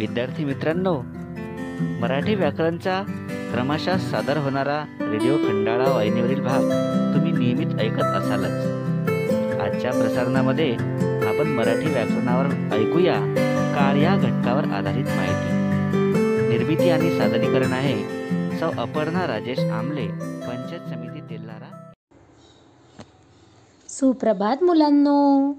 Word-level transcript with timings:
विद्यार्थी 0.00 0.44
मित्रांनो 0.44 1.02
मराठी 2.00 2.34
व्याकरणचा 2.34 3.02
क्रमशः 3.52 3.96
सादर 3.96 4.36
होणारा 4.36 4.84
रेडिओ 5.00 5.36
खंडाळा 5.36 5.90
वाहिनीवरील 5.90 6.40
भाग 6.40 6.60
तुम्ही 7.14 7.32
नियमित 7.32 7.80
ऐकत 7.80 8.02
असालच. 8.02 8.66
आजच्या 9.60 9.90
प्रसारणामध्ये 9.90 10.72
आपण 11.28 11.46
मराठी 11.46 11.86
व्याकरणावर 11.86 12.76
ऐकूया 12.76 13.14
काळ 13.76 13.96
या 13.96 14.16
घटकावर 14.16 14.64
आधारित 14.64 15.04
माहिती. 15.04 15.52
निर्मिती 16.48 16.90
आणि 16.90 17.18
सादरीकरण 17.18 17.72
आहे 17.72 17.98
सौ 18.58 18.70
अपर्णा 18.70 19.26
राजेश 19.26 19.58
आमले 19.58 20.06
पंचायत 20.46 20.80
समिती 20.80 21.20
तेल्हारा. 21.20 21.90
सुप्रभात 23.88 24.62
मुलांनो. 24.62 25.52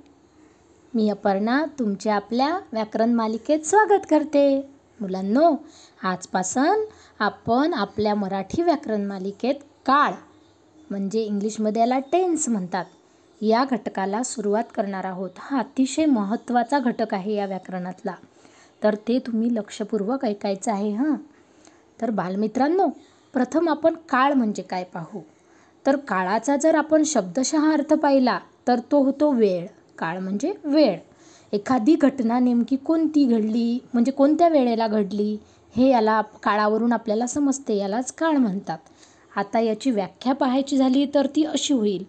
मी 0.95 1.09
अपर्णा 1.09 1.65
तुमच्या 1.79 2.15
आपल्या 2.15 2.59
व्याकरण 2.73 3.13
मालिकेत 3.13 3.59
स्वागत 3.59 4.05
करते. 4.09 4.71
मुलांनो 4.99 5.55
आजपासून 6.03 6.85
आपण 7.19 7.73
आपल्या 7.73 8.15
मराठी 8.15 8.61
व्याकरण 8.61 9.05
मालिकेत 9.05 9.55
काळ 9.85 10.13
म्हणजे 10.89 11.21
इंग्लिशमध्ये 11.21 11.81
याला 11.81 11.99
टेन्स 11.99 12.49
म्हणतात. 12.49 12.85
या 13.41 13.65
घटकाला 13.71 14.23
सुरुवात 14.23 14.63
करणार 14.75 15.05
आहोत. 15.05 15.29
हा 15.37 15.59
अतिशय 15.59 16.05
महत्त्वाचा 16.05 16.79
घटक 16.79 17.13
आहे 17.13 17.33
या 17.33 17.45
व्याकरणातला. 17.45 18.13
तर 18.83 18.95
ते 18.95 19.19
तुम्ही 19.19 19.55
लक्षपूर्वक 19.55 20.25
ऐकायचं 20.25 20.71
आहे 20.71 20.91
हां? 20.91 21.15
तर 22.01 22.09
बालमित्रांनो 22.09 22.87
प्रथम 23.33 23.69
आपण 23.69 23.93
काळ 23.93 24.33
म्हणजे 24.33 24.61
काय 24.61 24.83
पाहू? 24.83 25.21
तर 25.85 25.95
काळाचा 25.95 26.57
जर 26.57 26.75
आपण 26.75 27.03
शब्दशः 27.03 27.73
अर्थ 27.73 27.93
पाहिला 27.93 28.39
तर 28.67 28.79
तो 28.79 29.03
होतो 29.03 29.31
वेळ. 29.31 29.67
काळ 30.01 30.19
म्हणजे 30.19 30.53
वेळ. 30.63 30.97
एखादी 31.53 31.95
घटना 31.95 32.39
नेमकी 32.39 32.75
कोणती 32.75 33.25
घडली? 33.25 33.77
म्हणजे 33.93 34.11
कोणत्या 34.11 34.47
वेळेला 34.49 34.87
घडली? 34.87 35.35
हे 35.73 35.89
याला 35.89 36.21
काळावरून 36.43 36.93
आपल्याला 36.93 37.27
समजते. 37.27 37.77
यालाच 37.77 38.11
काळ 38.13 38.37
म्हणतात. 38.37 38.77
आता 39.35 39.59
याची 39.59 39.91
व्याख्या 39.91 40.33
पाहायची 40.33 40.77
झाली 40.77 41.05
तर 41.13 41.27
ती 41.35 41.43
अशी 41.45 41.73
होईल 41.73 42.03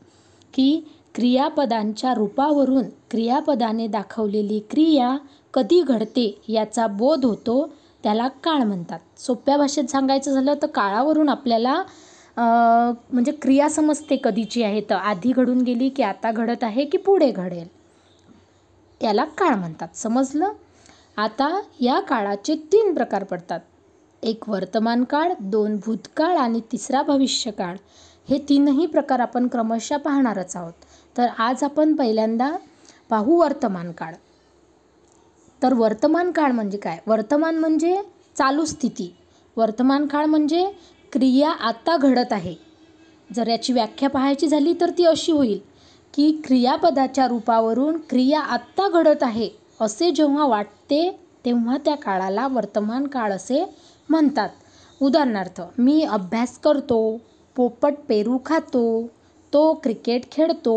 की 0.54 0.80
क्रियापदांच्या 1.14 2.14
रूपावरून 2.14 2.84
क्रियापदाने 3.10 3.86
दाखवलेली 3.86 4.58
क्रिया 4.70 5.16
कधी 5.54 5.80
घडते 5.82 6.26
याचा 6.48 6.86
बोध 6.86 7.24
होतो 7.24 7.66
त्याला 8.04 8.28
काळ 8.44 8.62
म्हणतात. 8.62 8.98
सोप्या 9.18 9.56
भाषेत 9.56 9.90
सांगायचं 9.90 10.32
झालं 10.32 10.54
तर 10.62 10.66
काळावरून 10.66 11.28
आपल्याला 11.28 11.82
म्हणजे 12.36 13.32
क्रिया 13.32 13.68
समजते 13.70 14.16
कधीची 14.24 14.62
आहे. 14.62 14.80
तर 14.90 14.94
आधी 14.94 15.32
घडून 15.32 15.60
गेली 15.62 15.88
की 15.88 16.02
आता 16.02 16.30
घडत 16.30 16.64
आहे 16.64 16.84
की 16.84 16.98
पुढे 16.98 17.30
घडेल. 17.30 17.66
याला 19.02 19.24
काळ 19.24 19.54
म्हणतात. 19.54 19.88
समजलं? 19.94 20.52
आता 21.16 21.62
या 21.80 22.00
काळाचे 22.00 22.54
तीन 22.54 22.94
प्रकार 22.94 23.24
पडतात. 23.24 23.60
एक 24.22 24.48
वर्तमान 24.48 25.04
काळ 25.04 25.32
दोन 25.40 25.76
भूतकाळ 25.76 26.36
आणि 26.36 26.60
तिसरा 26.72 27.02
भविष्यकाळ. 27.02 27.76
हे 28.28 28.38
तीनही 28.48 28.86
प्रकार 28.86 29.18
आपण 29.18 29.48
क्रमशः 29.48 29.96
पाहणारच 29.96 30.56
आहोत. 30.56 30.72
तर 31.16 31.26
आज 31.38 31.64
आपण 31.64 31.96
पहिल्यांदा 31.96 32.56
पाहू 33.08 33.40
वर्तमान 33.40 33.92
काळ. 33.92 34.14
तर 35.62 35.74
वर्तमान 35.74 36.30
काळ 36.30 36.52
म्हणजे 36.52 36.78
काय? 36.78 36.98
वर्तमान 37.06 37.58
म्हणजे 37.58 38.02
चालू 38.36 38.64
स्थिती. 38.64 39.16
वर्तमान 39.56 40.06
काळ 40.06 40.26
म्हणजे 40.26 40.72
क्रिया 41.12 41.50
आता 41.50 41.96
घडत 41.96 42.32
आहे. 42.32 42.54
जर 43.34 43.48
याची 43.48 43.72
व्याख्या 43.72 44.10
पाहायची 44.10 44.48
झाली 44.48 44.74
तर 44.80 44.90
ती 44.90 45.04
अशी 45.04 45.32
होईल. 45.32 45.71
की 46.14 46.30
क्रियापदाच्या 46.44 47.26
रूपावरून 47.28 47.96
क्रिया 48.10 48.40
आत्ता 48.40 48.88
घडत 48.88 49.22
आहे 49.22 49.48
असे 49.80 50.10
जेव्हा 50.10 50.46
वाटते 50.46 51.08
तेव्हा 51.44 51.76
त्या 51.84 51.94
काळाला 51.96 52.46
वर्तमान 52.46 53.06
काळ 53.06 53.32
असे 53.32 53.64
म्हणतात. 54.08 54.48
उदाहरणार्थ 55.00 55.60
मी 55.78 56.02
अभ्यास 56.02 56.58
करतो 56.58 56.98
पोपट 57.56 57.94
पेरू 58.08 58.38
खातो 58.46 58.84
तो 59.52 59.72
क्रिकेट 59.74 60.30
खेळतो 60.32 60.76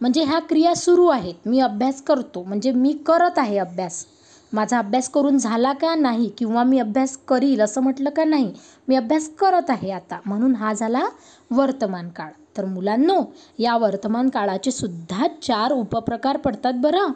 म्हणजे 0.00 0.22
ह्या 0.24 0.38
क्रिया 0.38 0.74
सुरू 0.74 1.06
आहेत. 1.06 1.34
मी 1.46 1.60
अभ्यास 1.60 2.02
करतो 2.02 2.42
म्हणजे 2.42 2.72
मी 2.72 2.92
करत 3.06 3.38
आहे 3.38 3.58
अभ्यास. 3.58 4.04
माझा 4.52 4.78
अभ्यास 4.78 5.08
करून 5.10 5.38
झाला 5.38 5.72
का 5.72 5.94
नाही 5.94 6.28
किंवा 6.38 6.62
मी 6.64 6.78
अभ्यास 6.78 7.16
करील 7.28 7.60
असं 7.60 7.82
म्हटलं 7.82 8.10
का 8.10 8.24
नाही 8.24 8.52
मी 8.88 8.96
अभ्यास 8.96 9.28
करत 9.38 9.70
आहे 9.70 9.90
आता. 9.90 10.18
म्हणून 10.26 10.54
हा 10.54 10.72
झाला 10.72 11.04
वर्तमान 11.50 12.08
काळ. 12.08 12.30
तर 12.56 12.64
मुलांनो 12.64 13.22
या 13.58 13.76
वर्तमान 13.76 14.28
काळाचे 14.28 14.70
सुद्धा 14.70 15.26
चार 15.42 15.72
उपप्रकार 15.72 16.36
पडतात 16.36 16.72
बरं. 16.76 17.08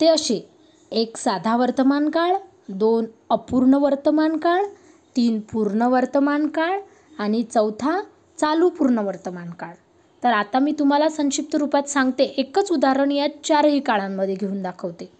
ते 0.00 0.06
असे 0.06 0.50
एक 0.90 1.16
साधा 1.16 1.56
वर्तमान 1.56 2.10
काळ 2.10 2.36
दोन 2.68 3.04
अपूर्ण 3.30 3.74
वर्तमान 3.74 4.36
काळ 4.36 4.64
तीन 5.16 5.40
पूर्ण 5.40 5.82
वर्तमान 5.82 6.46
काळ 6.46 6.80
आणि 7.18 7.42
चौथा 7.42 8.02
चालू 8.38 8.68
पूर्ण 8.68 8.98
वर्तमान 8.98 9.50
काळ. 9.50 9.74
तर 10.24 10.32
आता 10.32 10.58
मी 10.58 10.72
तुम्हाला 10.72 11.08
संक्षिप्त 11.08 11.56
रूपात 11.56 11.82
सांगते. 11.82 12.24
एकच 12.24 12.72
उदाहरण 12.72 13.10
या 13.10 13.26
चारही 13.44 13.80
काळांमध्ये 13.80 14.34
घेऊन 14.34 14.62
दाखवते. 14.62 15.12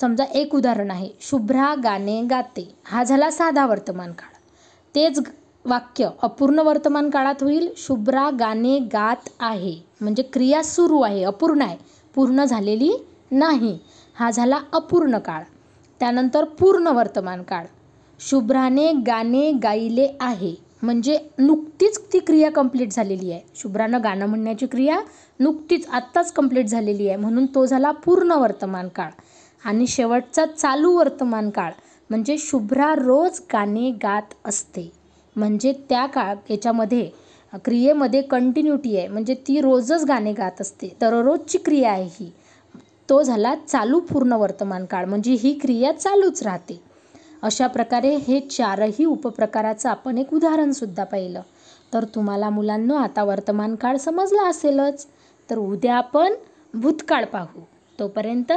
समजा 0.00 0.24
एक 0.24 0.54
उदाहरण 0.54 0.90
आहे. 0.90 1.10
शुभ्रा 1.20 1.74
गाणे 1.84 2.22
गाते. 2.22 2.74
हा 2.84 3.04
झाला 3.04 3.30
साधा 3.30 3.66
वर्तमान 3.66 4.12
काळ. 4.12 4.36
तेच 4.94 5.20
वाक्य 5.64 6.08
अपूर्ण 6.22 6.60
वर्तमान 6.60 7.10
काळात 7.10 7.42
होईल 7.42 7.68
शुभ्रा 7.76 8.30
गाणे 8.30 8.78
गात 8.78 9.28
आहे. 9.40 9.74
म्हणजे 10.00 10.22
क्रिया 10.22 10.62
सुरू 10.62 11.00
आहे 11.00 11.22
अपूर्ण 11.24 11.62
आहे. 11.62 11.76
पूर्ण 12.14 12.44
झालेली 12.44 12.92
नाही. 13.30 13.78
हा 14.14 14.30
झाला 14.30 14.58
अपूर्ण 14.72 15.18
काळ. 15.18 15.42
त्यानंतर 16.00 16.44
पूर्ण 16.44 16.88
वर्तमान 16.88 17.42
काळ. 17.42 17.64
शुभ्राने 18.20 18.92
गाणे 18.92 19.50
गायले 19.52 20.08
आहे. 20.20 20.54
म्हणजे 20.82 21.18
नुकतीच 21.38 21.98
ती 22.12 22.18
क्रिया 22.18 22.50
कंप्लीट 22.50 22.92
झालेली 22.92 23.32
आहे. 23.32 23.40
शुभ्रानं 23.54 24.02
गाणं 24.04 24.26
म्हणण्याची 24.26 24.66
क्रिया 24.66 25.00
नुकतीच 25.40 25.86
आत्ताच 25.88 26.32
कंप्लीट 26.32 26.66
झालेली 26.66 27.08
आहे. 27.08 27.16
म्हणून 27.16 27.46
तो 27.46 27.64
झाला 27.66 27.90
पूर्ण 27.90 28.32
वर्तमान 28.32 28.88
काळ. 28.88 29.10
आणि 29.64 29.86
शेवटचा 29.86 30.44
चालू 30.46 30.92
वर्तमान 30.92 31.50
काळ. 31.50 31.72
म्हणजे 32.10 32.36
शुभ्रा 32.38 32.94
रोज 32.94 33.40
गाणे 33.52 33.90
गात 33.90 34.34
असते. 34.44 35.03
म्हणजे 35.36 35.72
त्या 35.72 36.06
काळ 36.06 36.34
याच्यामध्ये 36.50 37.10
क्रियेमध्ये 37.64 38.22
कंटिन्युटी 38.22 38.96
आहे. 38.96 39.08
म्हणजे 39.08 39.34
ती 39.34 39.60
रोजच 39.60 40.04
गाणे 40.04 40.32
गात 40.32 40.60
असते. 40.60 40.96
दररोजची 41.00 41.58
क्रिया 41.58 41.90
आहे 41.90 42.04
ही. 42.04 42.32
तो 43.10 43.22
झाला 43.22 43.54
चालू 43.54 44.00
पूर्ण 44.00 44.32
वर्तमान 44.32 44.84
काळ. 44.84 45.04
म्हणजे 45.04 45.32
ही 45.32 45.58
क्रिया 45.58 45.92
चालूच 45.92 46.42
राहते. 46.42 46.80
अशा 47.42 47.66
प्रकारे 47.66 48.16
हे 48.16 48.40
चारही 48.40 49.04
उपप्रकाराचं 49.04 49.88
आपण 49.88 50.18
एक 50.18 50.34
उदाहरणसुद्धा 50.34 51.04
पाहिलं. 51.04 51.40
तर 51.94 52.04
तुम्हाला 52.04 52.50
मुलांनो 52.50 52.94
आता 52.94 53.24
वर्तमान 53.24 53.74
काळ 53.74 53.96
समजला 53.96 54.48
असेलच. 54.48 55.06
तर 55.50 55.58
उद्या 55.58 55.96
आपण 55.96 56.32
भूतकाळ 56.74 57.24
पाहू. 57.24 57.60
तोपर्यंत 58.00 58.52